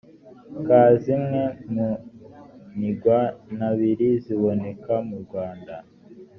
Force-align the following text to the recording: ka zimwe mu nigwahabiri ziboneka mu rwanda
ka 0.65 0.81
zimwe 1.03 1.41
mu 1.73 1.89
nigwahabiri 2.77 4.07
ziboneka 4.23 4.93
mu 5.07 5.17
rwanda 5.23 5.75